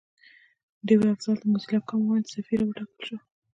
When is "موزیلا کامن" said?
1.51-2.05